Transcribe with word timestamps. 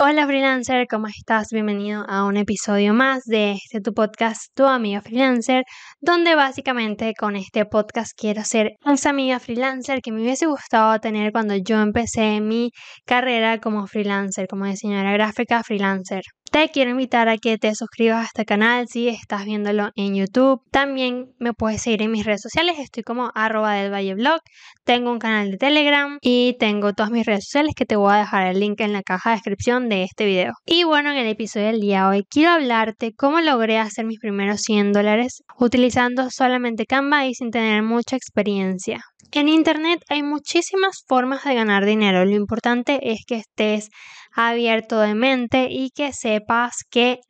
Hola 0.00 0.28
freelancer, 0.28 0.86
¿cómo 0.88 1.08
estás? 1.08 1.48
Bienvenido 1.50 2.04
a 2.08 2.24
un 2.24 2.36
episodio 2.36 2.94
más 2.94 3.24
de 3.24 3.54
este 3.54 3.80
tu 3.80 3.92
podcast, 3.92 4.42
Tu 4.54 4.64
Amiga 4.64 5.00
Freelancer, 5.02 5.64
donde 6.00 6.36
básicamente 6.36 7.14
con 7.18 7.34
este 7.34 7.64
podcast 7.66 8.12
quiero 8.16 8.44
ser 8.44 8.76
esa 8.86 9.10
amiga 9.10 9.40
freelancer 9.40 10.00
que 10.00 10.12
me 10.12 10.22
hubiese 10.22 10.46
gustado 10.46 11.00
tener 11.00 11.32
cuando 11.32 11.56
yo 11.56 11.80
empecé 11.80 12.40
mi 12.40 12.70
carrera 13.06 13.58
como 13.58 13.88
freelancer, 13.88 14.46
como 14.46 14.66
diseñadora 14.66 15.14
gráfica 15.14 15.64
freelancer. 15.64 16.22
Te 16.50 16.70
quiero 16.70 16.92
invitar 16.92 17.28
a 17.28 17.36
que 17.36 17.58
te 17.58 17.74
suscribas 17.74 18.22
a 18.22 18.24
este 18.24 18.46
canal 18.46 18.88
si 18.88 19.08
estás 19.08 19.44
viéndolo 19.44 19.90
en 19.96 20.14
YouTube. 20.14 20.62
También 20.70 21.34
me 21.38 21.52
puedes 21.52 21.82
seguir 21.82 22.00
en 22.00 22.10
mis 22.10 22.24
redes 22.24 22.40
sociales. 22.40 22.78
Estoy 22.78 23.02
como 23.02 23.30
arroba 23.34 23.74
del 23.74 23.92
Valle 23.92 24.14
Blog. 24.14 24.40
Tengo 24.84 25.12
un 25.12 25.18
canal 25.18 25.50
de 25.50 25.58
Telegram 25.58 26.18
y 26.22 26.56
tengo 26.58 26.94
todas 26.94 27.10
mis 27.10 27.26
redes 27.26 27.44
sociales 27.44 27.74
que 27.76 27.84
te 27.84 27.96
voy 27.96 28.14
a 28.14 28.18
dejar 28.18 28.46
el 28.46 28.60
link 28.60 28.80
en 28.80 28.94
la 28.94 29.02
caja 29.02 29.30
de 29.30 29.36
descripción 29.36 29.90
de 29.90 30.04
este 30.04 30.24
video. 30.24 30.54
Y 30.64 30.84
bueno, 30.84 31.10
en 31.10 31.18
el 31.18 31.26
episodio 31.26 31.66
del 31.66 31.80
día 31.80 32.04
de 32.04 32.08
hoy 32.08 32.26
quiero 32.30 32.52
hablarte 32.52 33.12
cómo 33.14 33.40
logré 33.40 33.76
hacer 33.76 34.06
mis 34.06 34.18
primeros 34.18 34.62
100 34.62 34.92
dólares 34.92 35.42
utilizando 35.58 36.30
solamente 36.30 36.86
Canva 36.86 37.26
y 37.26 37.34
sin 37.34 37.50
tener 37.50 37.82
mucha 37.82 38.16
experiencia. 38.16 39.02
En 39.32 39.48
Internet 39.48 40.02
hay 40.08 40.22
muchísimas 40.22 41.04
formas 41.06 41.44
de 41.44 41.54
ganar 41.54 41.84
dinero. 41.84 42.24
Lo 42.24 42.34
importante 42.34 43.12
es 43.12 43.24
que 43.26 43.36
estés 43.36 43.90
abierto 44.34 45.00
de 45.00 45.14
mente 45.14 45.68
y 45.70 45.90
que 45.90 46.12
sepas 46.12 46.84
que 46.90 47.20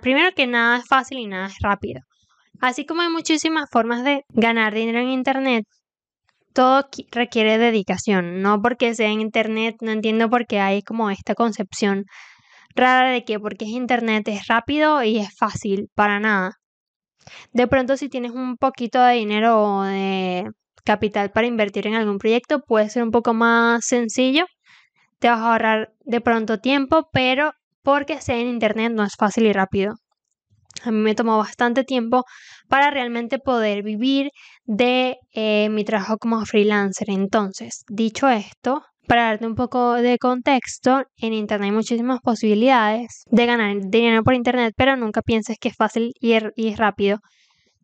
primero 0.00 0.32
que 0.34 0.46
nada 0.46 0.78
es 0.78 0.86
fácil 0.86 1.18
y 1.18 1.26
nada 1.26 1.46
es 1.46 1.56
rápido. 1.60 2.00
Así 2.60 2.86
como 2.86 3.02
hay 3.02 3.10
muchísimas 3.10 3.68
formas 3.70 4.02
de 4.04 4.24
ganar 4.30 4.72
dinero 4.72 5.00
en 5.00 5.10
Internet, 5.10 5.64
todo 6.54 6.88
requiere 7.10 7.58
dedicación. 7.58 8.40
No 8.40 8.62
porque 8.62 8.94
sea 8.94 9.10
en 9.10 9.20
Internet, 9.20 9.76
no 9.80 9.90
entiendo 9.90 10.30
por 10.30 10.46
qué 10.46 10.60
hay 10.60 10.82
como 10.82 11.10
esta 11.10 11.34
concepción 11.34 12.04
rara 12.74 13.10
de 13.10 13.24
que 13.24 13.38
porque 13.38 13.66
es 13.66 13.72
Internet 13.72 14.26
es 14.28 14.46
rápido 14.46 15.02
y 15.02 15.18
es 15.18 15.36
fácil, 15.36 15.90
para 15.94 16.20
nada. 16.20 16.52
De 17.52 17.66
pronto 17.66 17.96
si 17.96 18.08
tienes 18.08 18.32
un 18.32 18.56
poquito 18.56 19.02
de 19.02 19.14
dinero 19.14 19.62
o 19.62 19.82
de 19.82 20.44
capital 20.84 21.30
para 21.30 21.46
invertir 21.46 21.86
en 21.86 21.94
algún 21.94 22.18
proyecto 22.18 22.60
puede 22.60 22.90
ser 22.90 23.02
un 23.02 23.10
poco 23.10 23.34
más 23.34 23.84
sencillo. 23.84 24.46
Te 25.18 25.28
vas 25.28 25.40
a 25.40 25.52
ahorrar 25.52 25.92
de 26.04 26.20
pronto 26.20 26.58
tiempo, 26.58 27.08
pero 27.12 27.52
porque 27.82 28.20
sea 28.20 28.38
en 28.38 28.48
internet 28.48 28.92
no 28.92 29.04
es 29.04 29.14
fácil 29.18 29.46
y 29.46 29.52
rápido. 29.52 29.94
A 30.84 30.90
mí 30.90 30.98
me 30.98 31.14
tomó 31.14 31.38
bastante 31.38 31.84
tiempo 31.84 32.24
para 32.68 32.90
realmente 32.90 33.38
poder 33.38 33.82
vivir 33.82 34.30
de 34.64 35.16
eh, 35.34 35.68
mi 35.70 35.84
trabajo 35.84 36.16
como 36.18 36.44
freelancer. 36.44 37.10
Entonces, 37.10 37.84
dicho 37.88 38.28
esto, 38.28 38.82
para 39.06 39.24
darte 39.24 39.46
un 39.46 39.54
poco 39.54 39.94
de 39.94 40.18
contexto, 40.18 41.04
en 41.16 41.34
Internet 41.34 41.66
hay 41.66 41.72
muchísimas 41.72 42.20
posibilidades 42.20 43.24
de 43.30 43.46
ganar 43.46 43.76
dinero 43.80 44.22
por 44.22 44.34
Internet, 44.34 44.74
pero 44.76 44.96
nunca 44.96 45.22
pienses 45.22 45.58
que 45.60 45.68
es 45.68 45.76
fácil 45.76 46.12
y, 46.20 46.36
y 46.56 46.74
rápido 46.74 47.18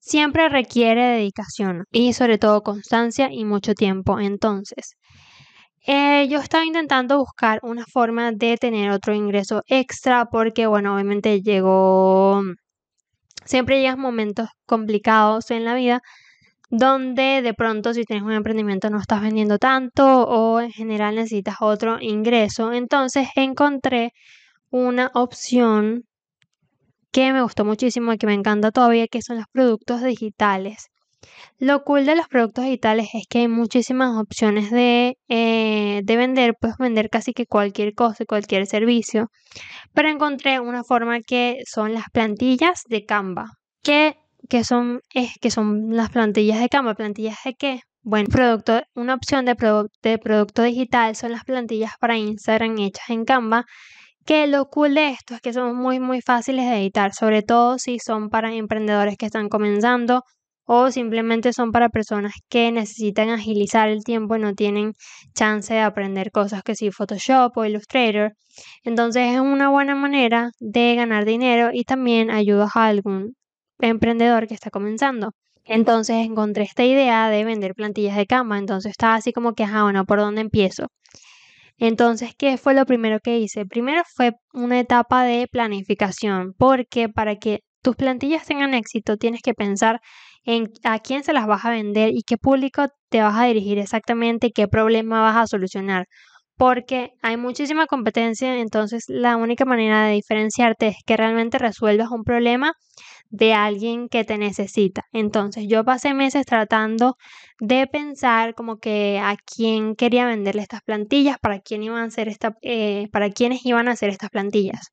siempre 0.00 0.48
requiere 0.48 1.02
dedicación 1.02 1.84
y 1.92 2.12
sobre 2.12 2.38
todo 2.38 2.62
constancia 2.62 3.30
y 3.32 3.44
mucho 3.44 3.74
tiempo. 3.74 4.20
Entonces, 4.20 4.94
eh, 5.86 6.28
yo 6.28 6.38
estaba 6.40 6.64
intentando 6.66 7.18
buscar 7.18 7.60
una 7.62 7.84
forma 7.86 8.32
de 8.32 8.56
tener 8.58 8.90
otro 8.90 9.14
ingreso 9.14 9.62
extra 9.66 10.26
porque, 10.26 10.66
bueno, 10.66 10.94
obviamente 10.94 11.40
llegó, 11.42 12.42
siempre 13.44 13.80
llegan 13.80 14.00
momentos 14.00 14.48
complicados 14.66 15.50
en 15.50 15.64
la 15.64 15.74
vida 15.74 16.00
donde 16.70 17.42
de 17.42 17.54
pronto 17.54 17.94
si 17.94 18.04
tienes 18.04 18.24
un 18.24 18.32
emprendimiento 18.32 18.90
no 18.90 18.98
estás 19.00 19.22
vendiendo 19.22 19.58
tanto 19.58 20.24
o 20.24 20.60
en 20.60 20.70
general 20.70 21.14
necesitas 21.16 21.56
otro 21.60 21.98
ingreso. 22.00 22.72
Entonces 22.72 23.28
encontré 23.36 24.12
una 24.70 25.10
opción 25.14 26.04
que 27.12 27.32
me 27.32 27.42
gustó 27.42 27.64
muchísimo 27.64 28.12
y 28.12 28.18
que 28.18 28.26
me 28.26 28.34
encanta 28.34 28.70
todavía, 28.70 29.06
que 29.08 29.22
son 29.22 29.36
los 29.38 29.46
productos 29.52 30.02
digitales. 30.02 30.88
Lo 31.58 31.82
cool 31.82 32.06
de 32.06 32.14
los 32.14 32.28
productos 32.28 32.64
digitales 32.64 33.08
es 33.14 33.24
que 33.28 33.40
hay 33.40 33.48
muchísimas 33.48 34.16
opciones 34.16 34.70
de, 34.70 35.18
eh, 35.28 36.00
de 36.04 36.16
vender, 36.16 36.54
puedes 36.60 36.76
vender 36.78 37.10
casi 37.10 37.32
que 37.32 37.46
cualquier 37.46 37.94
cosa, 37.94 38.24
cualquier 38.24 38.66
servicio, 38.66 39.28
pero 39.92 40.08
encontré 40.08 40.60
una 40.60 40.84
forma 40.84 41.20
que 41.20 41.58
son 41.66 41.94
las 41.94 42.04
plantillas 42.12 42.82
de 42.88 43.04
Canva, 43.04 43.46
que, 43.82 44.16
que, 44.48 44.62
son, 44.64 45.00
es, 45.12 45.32
que 45.40 45.50
son 45.50 45.88
las 45.96 46.10
plantillas 46.10 46.60
de 46.60 46.68
Canva, 46.68 46.94
plantillas 46.94 47.38
de 47.44 47.54
qué? 47.54 47.80
Bueno, 48.02 48.28
producto, 48.30 48.80
una 48.94 49.14
opción 49.14 49.44
de, 49.44 49.56
de 50.02 50.18
producto 50.18 50.62
digital 50.62 51.16
son 51.16 51.32
las 51.32 51.44
plantillas 51.44 51.92
para 52.00 52.16
Instagram 52.16 52.78
hechas 52.78 53.10
en 53.10 53.24
Canva 53.24 53.66
que 54.28 54.46
lo 54.46 54.68
cool 54.68 54.94
de 54.94 55.08
esto 55.08 55.34
es 55.34 55.40
que 55.40 55.54
son 55.54 55.74
muy 55.74 56.00
muy 56.00 56.20
fáciles 56.20 56.66
de 56.68 56.76
editar, 56.80 57.14
sobre 57.14 57.42
todo 57.42 57.78
si 57.78 57.98
son 57.98 58.28
para 58.28 58.52
emprendedores 58.54 59.16
que 59.16 59.24
están 59.24 59.48
comenzando 59.48 60.22
o 60.66 60.90
simplemente 60.90 61.54
son 61.54 61.72
para 61.72 61.88
personas 61.88 62.34
que 62.50 62.70
necesitan 62.70 63.30
agilizar 63.30 63.88
el 63.88 64.04
tiempo 64.04 64.36
y 64.36 64.40
no 64.40 64.52
tienen 64.54 64.92
chance 65.34 65.72
de 65.72 65.80
aprender 65.80 66.30
cosas 66.30 66.62
que 66.62 66.74
si 66.74 66.90
Photoshop 66.90 67.56
o 67.56 67.64
Illustrator. 67.64 68.34
Entonces 68.84 69.34
es 69.34 69.40
una 69.40 69.70
buena 69.70 69.94
manera 69.94 70.50
de 70.60 70.94
ganar 70.94 71.24
dinero 71.24 71.70
y 71.72 71.84
también 71.84 72.30
ayudas 72.30 72.72
a 72.76 72.84
algún 72.88 73.34
emprendedor 73.80 74.46
que 74.46 74.52
está 74.54 74.68
comenzando. 74.70 75.30
Entonces 75.64 76.16
encontré 76.26 76.64
esta 76.64 76.84
idea 76.84 77.30
de 77.30 77.44
vender 77.44 77.74
plantillas 77.74 78.16
de 78.16 78.26
cama, 78.26 78.58
entonces 78.58 78.90
estaba 78.90 79.14
así 79.14 79.32
como 79.32 79.54
que, 79.54 79.64
ah, 79.64 79.84
bueno, 79.84 80.04
¿por 80.04 80.18
dónde 80.18 80.42
empiezo? 80.42 80.88
Entonces, 81.78 82.32
¿qué 82.36 82.58
fue 82.58 82.74
lo 82.74 82.84
primero 82.86 83.20
que 83.20 83.38
hice? 83.38 83.64
Primero 83.66 84.02
fue 84.14 84.32
una 84.52 84.80
etapa 84.80 85.24
de 85.24 85.46
planificación, 85.50 86.54
porque 86.58 87.08
para 87.08 87.36
que 87.36 87.60
tus 87.82 87.96
plantillas 87.96 88.46
tengan 88.46 88.74
éxito 88.74 89.16
tienes 89.16 89.40
que 89.42 89.54
pensar 89.54 90.00
en 90.44 90.70
a 90.84 90.98
quién 90.98 91.22
se 91.24 91.32
las 91.32 91.46
vas 91.46 91.64
a 91.64 91.70
vender 91.70 92.10
y 92.12 92.22
qué 92.26 92.36
público 92.36 92.86
te 93.10 93.22
vas 93.22 93.36
a 93.36 93.44
dirigir 93.44 93.78
exactamente, 93.78 94.50
qué 94.50 94.66
problema 94.68 95.20
vas 95.22 95.36
a 95.36 95.46
solucionar. 95.46 96.06
Porque 96.56 97.12
hay 97.22 97.36
muchísima 97.36 97.86
competencia, 97.86 98.58
entonces 98.58 99.04
la 99.08 99.36
única 99.36 99.64
manera 99.64 100.04
de 100.06 100.14
diferenciarte 100.14 100.88
es 100.88 100.96
que 101.06 101.16
realmente 101.16 101.58
resuelvas 101.58 102.10
un 102.10 102.24
problema 102.24 102.72
de 103.30 103.54
alguien 103.54 104.08
que 104.08 104.24
te 104.24 104.38
necesita. 104.38 105.02
Entonces 105.12 105.66
yo 105.68 105.84
pasé 105.84 106.14
meses 106.14 106.46
tratando 106.46 107.16
de 107.60 107.86
pensar 107.86 108.54
como 108.54 108.78
que 108.78 109.18
a 109.22 109.36
quién 109.36 109.94
quería 109.96 110.26
venderle 110.26 110.62
estas 110.62 110.82
plantillas, 110.82 111.38
para 111.40 111.60
quién 111.60 111.82
iban 111.82 112.02
a 112.02 112.06
hacer 112.06 112.28
esta, 112.28 112.54
eh, 112.62 113.08
para 113.12 113.30
quiénes 113.30 113.64
iban 113.66 113.88
a 113.88 113.92
hacer 113.92 114.10
estas 114.10 114.30
plantillas. 114.30 114.92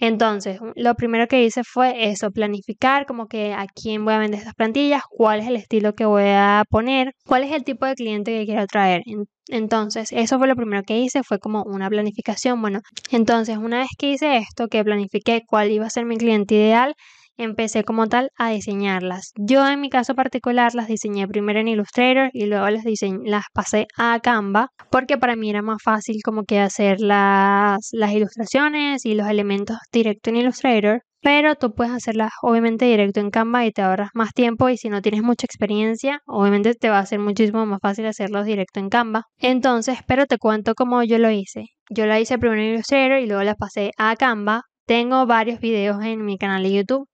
Entonces, 0.00 0.60
lo 0.76 0.94
primero 0.94 1.26
que 1.26 1.44
hice 1.44 1.62
fue 1.64 2.10
eso, 2.10 2.30
planificar 2.30 3.06
como 3.06 3.26
que 3.26 3.52
a 3.52 3.66
quién 3.66 4.04
voy 4.04 4.14
a 4.14 4.18
vender 4.18 4.38
estas 4.38 4.54
plantillas, 4.54 5.02
cuál 5.10 5.40
es 5.40 5.48
el 5.48 5.56
estilo 5.56 5.94
que 5.94 6.04
voy 6.04 6.24
a 6.26 6.64
poner, 6.70 7.14
cuál 7.26 7.42
es 7.44 7.52
el 7.52 7.64
tipo 7.64 7.86
de 7.86 7.94
cliente 7.94 8.32
que 8.32 8.44
quiero 8.46 8.62
atraer. 8.62 9.02
Entonces, 9.48 10.12
eso 10.12 10.38
fue 10.38 10.46
lo 10.46 10.56
primero 10.56 10.82
que 10.82 10.98
hice, 10.98 11.22
fue 11.24 11.38
como 11.38 11.62
una 11.64 11.88
planificación. 11.88 12.60
Bueno, 12.60 12.80
entonces, 13.10 13.56
una 13.56 13.78
vez 13.78 13.88
que 13.98 14.10
hice 14.10 14.36
esto, 14.36 14.68
que 14.68 14.84
planifiqué 14.84 15.42
cuál 15.46 15.70
iba 15.72 15.86
a 15.86 15.90
ser 15.90 16.04
mi 16.04 16.16
cliente 16.16 16.54
ideal, 16.54 16.94
empecé 17.38 17.84
como 17.84 18.08
tal 18.08 18.30
a 18.36 18.50
diseñarlas. 18.50 19.32
Yo 19.36 19.66
en 19.66 19.80
mi 19.80 19.88
caso 19.88 20.14
particular 20.14 20.74
las 20.74 20.88
diseñé 20.88 21.26
primero 21.26 21.60
en 21.60 21.68
Illustrator 21.68 22.30
y 22.32 22.46
luego 22.46 22.68
las, 22.68 23.44
pasé 23.54 23.86
a 23.96 24.18
Canva 24.20 24.68
porque 24.90 25.16
para 25.16 25.36
mí 25.36 25.48
era 25.48 25.62
más 25.62 25.82
fácil 25.82 26.16
como 26.22 26.42
que 26.44 26.60
hacer 26.60 27.00
las, 27.00 27.88
las 27.92 28.12
ilustraciones 28.12 29.06
y 29.06 29.14
los 29.14 29.28
elementos 29.28 29.78
directo 29.92 30.30
en 30.30 30.36
Illustrator. 30.36 31.02
Pero 31.20 31.56
tú 31.56 31.74
puedes 31.74 31.92
hacerlas 31.92 32.30
obviamente 32.42 32.84
directo 32.84 33.18
en 33.18 33.30
Canva 33.30 33.66
y 33.66 33.72
te 33.72 33.82
ahorras 33.82 34.10
más 34.14 34.32
tiempo 34.32 34.68
y 34.68 34.76
si 34.76 34.88
no 34.88 35.02
tienes 35.02 35.22
mucha 35.22 35.46
experiencia, 35.46 36.20
obviamente 36.26 36.74
te 36.74 36.90
va 36.90 37.00
a 37.00 37.06
ser 37.06 37.18
muchísimo 37.18 37.66
más 37.66 37.80
fácil 37.82 38.06
hacerlos 38.06 38.46
directo 38.46 38.78
en 38.78 38.88
Canva. 38.88 39.24
Entonces, 39.38 39.98
pero 40.06 40.26
te 40.26 40.38
cuento 40.38 40.74
cómo 40.76 41.02
yo 41.02 41.18
lo 41.18 41.30
hice. 41.30 41.64
Yo 41.90 42.06
la 42.06 42.20
hice 42.20 42.38
primero 42.38 42.60
en 42.60 42.74
Illustrator 42.74 43.18
y 43.18 43.26
luego 43.26 43.42
las 43.42 43.56
pasé 43.56 43.90
a 43.98 44.14
Canva. 44.14 44.62
Tengo 44.86 45.26
varios 45.26 45.58
videos 45.58 46.02
en 46.04 46.24
mi 46.24 46.38
canal 46.38 46.62
de 46.62 46.72
YouTube 46.72 47.08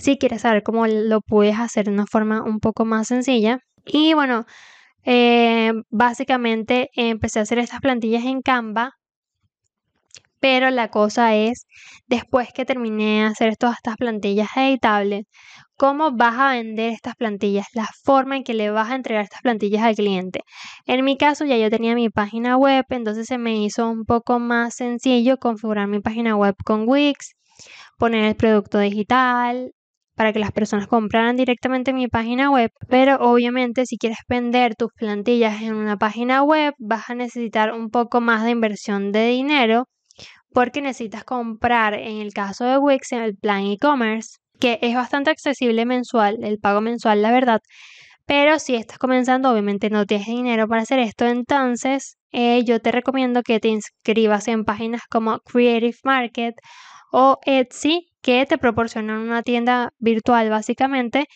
si 0.00 0.18
quieres 0.18 0.42
saber 0.42 0.62
cómo 0.62 0.86
lo 0.86 1.20
puedes 1.20 1.58
hacer 1.58 1.86
de 1.86 1.92
una 1.92 2.06
forma 2.06 2.42
un 2.42 2.60
poco 2.60 2.84
más 2.84 3.08
sencilla. 3.08 3.60
Y 3.86 4.14
bueno, 4.14 4.46
eh, 5.04 5.72
básicamente 5.90 6.90
empecé 6.94 7.38
a 7.40 7.42
hacer 7.42 7.58
estas 7.58 7.80
plantillas 7.80 8.24
en 8.24 8.42
Canva. 8.42 8.92
Pero 10.40 10.70
la 10.70 10.88
cosa 10.88 11.34
es, 11.36 11.66
después 12.06 12.48
que 12.54 12.64
terminé 12.64 13.20
de 13.20 13.26
hacer 13.26 13.56
todas 13.56 13.76
estas 13.76 13.96
plantillas 13.96 14.48
editables, 14.56 15.26
cómo 15.76 16.12
vas 16.12 16.38
a 16.38 16.52
vender 16.52 16.92
estas 16.92 17.14
plantillas, 17.16 17.66
la 17.74 17.88
forma 18.04 18.36
en 18.36 18.44
que 18.44 18.54
le 18.54 18.70
vas 18.70 18.90
a 18.90 18.94
entregar 18.94 19.24
estas 19.24 19.42
plantillas 19.42 19.82
al 19.82 19.96
cliente. 19.96 20.40
En 20.86 21.04
mi 21.04 21.18
caso 21.18 21.44
ya 21.44 21.58
yo 21.58 21.70
tenía 21.70 21.94
mi 21.94 22.08
página 22.08 22.56
web, 22.56 22.86
entonces 22.88 23.26
se 23.26 23.38
me 23.38 23.62
hizo 23.62 23.88
un 23.90 24.04
poco 24.04 24.38
más 24.38 24.76
sencillo 24.76 25.36
configurar 25.38 25.88
mi 25.88 26.00
página 26.00 26.36
web 26.36 26.54
con 26.64 26.88
Wix, 26.88 27.34
poner 27.98 28.24
el 28.24 28.36
producto 28.36 28.78
digital, 28.78 29.72
para 30.20 30.34
que 30.34 30.38
las 30.38 30.52
personas 30.52 30.86
compraran 30.86 31.34
directamente 31.34 31.94
mi 31.94 32.06
página 32.06 32.50
web, 32.50 32.70
pero 32.90 33.16
obviamente 33.20 33.86
si 33.86 33.96
quieres 33.96 34.18
vender 34.28 34.74
tus 34.76 34.92
plantillas 34.92 35.62
en 35.62 35.74
una 35.74 35.96
página 35.96 36.42
web 36.42 36.74
vas 36.78 37.08
a 37.08 37.14
necesitar 37.14 37.72
un 37.72 37.88
poco 37.88 38.20
más 38.20 38.44
de 38.44 38.50
inversión 38.50 39.12
de 39.12 39.28
dinero 39.28 39.86
porque 40.52 40.82
necesitas 40.82 41.24
comprar, 41.24 41.94
en 41.94 42.18
el 42.18 42.34
caso 42.34 42.66
de 42.66 42.76
Wix, 42.76 43.12
el 43.12 43.34
plan 43.34 43.64
e-commerce, 43.64 44.36
que 44.60 44.78
es 44.82 44.94
bastante 44.94 45.30
accesible 45.30 45.86
mensual, 45.86 46.44
el 46.44 46.58
pago 46.58 46.82
mensual, 46.82 47.22
la 47.22 47.32
verdad. 47.32 47.60
Pero 48.26 48.58
si 48.58 48.74
estás 48.74 48.98
comenzando, 48.98 49.50
obviamente 49.50 49.88
no 49.88 50.04
tienes 50.04 50.26
dinero 50.26 50.68
para 50.68 50.82
hacer 50.82 50.98
esto, 50.98 51.24
entonces 51.24 52.18
eh, 52.30 52.62
yo 52.64 52.78
te 52.80 52.92
recomiendo 52.92 53.40
que 53.42 53.58
te 53.58 53.68
inscribas 53.68 54.48
en 54.48 54.66
páginas 54.66 55.00
como 55.08 55.38
Creative 55.38 55.96
Market 56.04 56.56
o 57.12 57.38
Etsy, 57.44 58.08
que 58.22 58.46
te 58.46 58.58
proporcionan 58.58 59.20
una 59.20 59.42
tienda 59.42 59.92
virtual 59.98 60.50
básicamente 60.50 61.26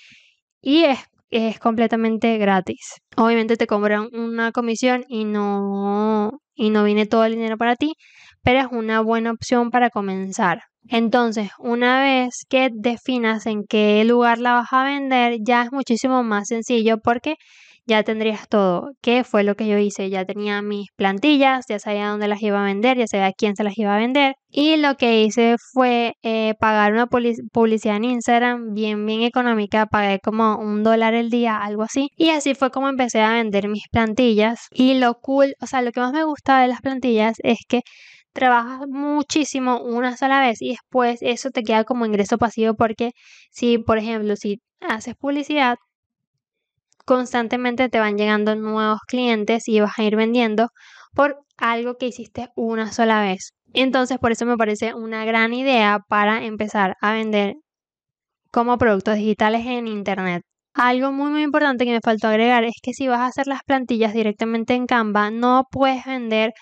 y 0.60 0.84
es, 0.84 0.98
es 1.30 1.58
completamente 1.58 2.38
gratis. 2.38 2.94
Obviamente 3.16 3.56
te 3.56 3.66
cobran 3.66 4.08
una 4.12 4.52
comisión 4.52 5.04
y 5.08 5.24
no, 5.24 6.32
y 6.54 6.70
no 6.70 6.84
viene 6.84 7.06
todo 7.06 7.24
el 7.24 7.34
dinero 7.34 7.56
para 7.58 7.76
ti, 7.76 7.94
pero 8.42 8.60
es 8.60 8.66
una 8.70 9.00
buena 9.00 9.32
opción 9.32 9.70
para 9.70 9.90
comenzar. 9.90 10.62
Entonces, 10.88 11.50
una 11.58 12.00
vez 12.02 12.44
que 12.48 12.70
definas 12.72 13.46
en 13.46 13.64
qué 13.64 14.04
lugar 14.04 14.38
la 14.38 14.54
vas 14.54 14.72
a 14.72 14.84
vender, 14.84 15.38
ya 15.42 15.62
es 15.62 15.72
muchísimo 15.72 16.22
más 16.22 16.48
sencillo 16.48 16.98
porque 16.98 17.36
ya 17.86 18.02
tendrías 18.02 18.48
todo. 18.48 18.92
¿Qué 19.02 19.24
fue 19.24 19.44
lo 19.44 19.54
que 19.56 19.66
yo 19.66 19.78
hice? 19.78 20.10
Ya 20.10 20.24
tenía 20.24 20.62
mis 20.62 20.88
plantillas, 20.96 21.66
ya 21.68 21.78
sabía 21.78 22.08
dónde 22.08 22.28
las 22.28 22.42
iba 22.42 22.60
a 22.60 22.64
vender, 22.64 22.96
ya 22.98 23.06
sabía 23.06 23.32
quién 23.32 23.56
se 23.56 23.64
las 23.64 23.76
iba 23.78 23.94
a 23.94 23.98
vender. 23.98 24.34
Y 24.48 24.76
lo 24.76 24.96
que 24.96 25.22
hice 25.22 25.56
fue 25.72 26.14
eh, 26.22 26.54
pagar 26.60 26.92
una 26.92 27.06
publicidad 27.06 27.96
en 27.96 28.04
Instagram 28.04 28.74
bien, 28.74 29.04
bien 29.06 29.22
económica. 29.22 29.86
Pagué 29.86 30.20
como 30.20 30.56
un 30.58 30.82
dólar 30.82 31.14
el 31.14 31.30
día, 31.30 31.56
algo 31.58 31.82
así. 31.82 32.08
Y 32.16 32.30
así 32.30 32.54
fue 32.54 32.70
como 32.70 32.88
empecé 32.88 33.20
a 33.20 33.32
vender 33.32 33.68
mis 33.68 33.88
plantillas. 33.90 34.66
Y 34.70 34.94
lo 34.94 35.14
cool, 35.20 35.54
o 35.60 35.66
sea, 35.66 35.82
lo 35.82 35.92
que 35.92 36.00
más 36.00 36.12
me 36.12 36.24
gusta 36.24 36.60
de 36.60 36.68
las 36.68 36.80
plantillas 36.80 37.36
es 37.42 37.58
que 37.68 37.82
trabajas 38.32 38.88
muchísimo 38.88 39.80
una 39.80 40.16
sola 40.16 40.40
vez 40.40 40.60
y 40.60 40.70
después 40.70 41.20
eso 41.22 41.50
te 41.50 41.62
queda 41.62 41.84
como 41.84 42.04
ingreso 42.06 42.36
pasivo 42.38 42.74
porque 42.74 43.12
si, 43.50 43.78
por 43.78 43.98
ejemplo, 43.98 44.36
si 44.36 44.60
haces 44.80 45.14
publicidad, 45.16 45.76
constantemente 47.04 47.88
te 47.88 48.00
van 48.00 48.16
llegando 48.18 48.54
nuevos 48.56 49.00
clientes 49.06 49.68
y 49.68 49.80
vas 49.80 49.98
a 49.98 50.04
ir 50.04 50.16
vendiendo 50.16 50.68
por 51.14 51.38
algo 51.56 51.96
que 51.96 52.06
hiciste 52.06 52.48
una 52.56 52.92
sola 52.92 53.20
vez. 53.20 53.52
Entonces, 53.72 54.18
por 54.18 54.32
eso 54.32 54.46
me 54.46 54.56
parece 54.56 54.94
una 54.94 55.24
gran 55.24 55.52
idea 55.54 56.00
para 56.08 56.44
empezar 56.44 56.96
a 57.00 57.12
vender 57.12 57.54
como 58.52 58.78
productos 58.78 59.16
digitales 59.16 59.66
en 59.66 59.86
Internet. 59.88 60.42
Algo 60.74 61.12
muy 61.12 61.30
muy 61.30 61.42
importante 61.42 61.84
que 61.84 61.92
me 61.92 62.00
faltó 62.00 62.28
agregar 62.28 62.64
es 62.64 62.74
que 62.82 62.92
si 62.92 63.08
vas 63.08 63.20
a 63.20 63.26
hacer 63.26 63.46
las 63.46 63.62
plantillas 63.64 64.12
directamente 64.12 64.74
en 64.74 64.86
Canva, 64.86 65.30
no 65.30 65.64
puedes 65.70 66.04
vender 66.04 66.52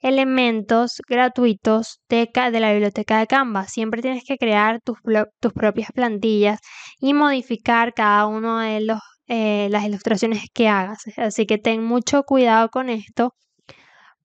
elementos 0.00 1.00
gratuitos 1.08 2.00
de, 2.08 2.30
la 2.34 2.72
biblioteca 2.72 3.18
de 3.18 3.26
Canva. 3.26 3.66
Siempre 3.66 4.02
tienes 4.02 4.24
que 4.26 4.36
crear 4.38 4.80
tus, 4.82 4.98
tus 5.40 5.52
propias 5.52 5.90
plantillas 5.92 6.60
y 7.00 7.14
modificar 7.14 7.94
cada 7.94 8.26
uno 8.26 8.58
de 8.60 8.80
los 8.82 9.00
eh, 9.28 9.68
las 9.70 9.84
ilustraciones 9.84 10.44
que 10.52 10.68
hagas. 10.68 11.00
Así 11.16 11.46
que 11.46 11.58
ten 11.58 11.84
mucho 11.84 12.22
cuidado 12.24 12.68
con 12.70 12.88
esto 12.90 13.34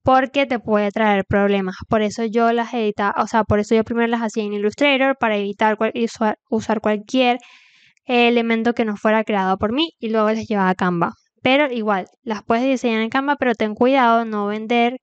porque 0.03 0.45
te 0.45 0.59
puede 0.59 0.91
traer 0.91 1.25
problemas. 1.25 1.75
Por 1.89 2.01
eso 2.01 2.25
yo 2.25 2.51
las 2.53 2.73
editaba, 2.73 3.13
o 3.23 3.27
sea, 3.27 3.43
por 3.45 3.59
eso 3.59 3.75
yo 3.75 3.83
primero 3.83 4.07
las 4.07 4.21
hacía 4.21 4.43
en 4.43 4.53
Illustrator 4.53 5.17
para 5.19 5.37
evitar 5.37 5.77
usar, 6.49 6.81
cualquier 6.81 7.37
elemento 8.05 8.73
que 8.73 8.85
no 8.85 8.97
fuera 8.97 9.23
creado 9.23 9.57
por 9.57 9.73
mí 9.73 9.91
y 9.99 10.09
luego 10.09 10.29
las 10.31 10.45
llevaba 10.47 10.69
a 10.69 10.75
Canva. 10.75 11.13
Pero 11.41 11.71
igual, 11.71 12.07
las 12.23 12.43
puedes 12.43 12.65
diseñar 12.65 13.01
en 13.01 13.09
Canva, 13.09 13.37
pero 13.37 13.55
ten 13.55 13.75
cuidado 13.75 14.25
no 14.25 14.47
vender 14.47 14.97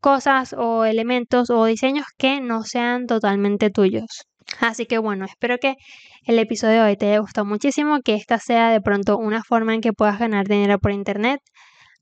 cosas 0.00 0.54
o 0.56 0.84
elementos 0.84 1.50
o 1.50 1.64
diseños 1.66 2.06
que 2.18 2.40
no 2.40 2.62
sean 2.64 3.06
totalmente 3.06 3.70
tuyos. 3.70 4.26
Así 4.60 4.86
que 4.86 4.98
bueno, 4.98 5.24
espero 5.24 5.58
que 5.58 5.76
el 6.24 6.38
episodio 6.38 6.82
de 6.82 6.90
hoy 6.90 6.96
te 6.96 7.06
haya 7.06 7.18
gustado 7.18 7.44
muchísimo, 7.44 8.00
que 8.04 8.14
esta 8.14 8.38
sea 8.38 8.70
de 8.70 8.80
pronto 8.80 9.18
una 9.18 9.42
forma 9.42 9.74
en 9.74 9.80
que 9.80 9.92
puedas 9.92 10.18
ganar 10.18 10.46
dinero 10.46 10.78
por 10.78 10.92
internet. 10.92 11.40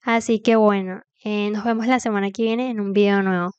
Así 0.02 0.40
que 0.40 0.56
bueno, 0.56 1.00
eh, 1.24 1.50
nos 1.50 1.64
vemos 1.64 1.86
la 1.86 2.00
semana 2.00 2.30
que 2.30 2.44
viene 2.44 2.70
en 2.70 2.80
un 2.80 2.92
video 2.92 3.22
nuevo. 3.22 3.50